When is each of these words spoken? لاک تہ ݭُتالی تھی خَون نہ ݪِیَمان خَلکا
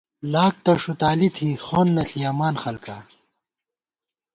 لاک 0.31 0.55
تہ 0.63 0.73
ݭُتالی 0.81 1.29
تھی 1.35 1.49
خَون 1.65 1.87
نہ 1.95 2.03
ݪِیَمان 2.09 2.55
خَلکا 2.63 2.97